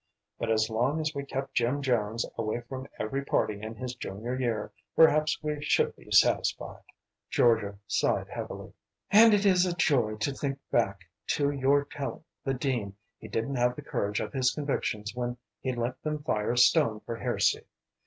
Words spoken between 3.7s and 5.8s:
his junior year, perhaps we